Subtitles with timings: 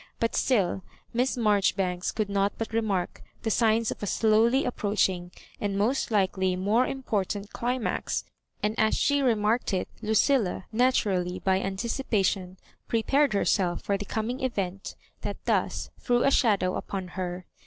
[0.19, 0.81] But still
[1.13, 6.09] Miss Maijori banks could not but remark the signs of a slowly approaching and most
[6.09, 8.23] likely more important climax;
[8.63, 14.41] and as she remarked it, Lucilla natu rally by anticipation prepared herself for the ooming
[14.43, 17.45] event that thus threw a shadow upon her.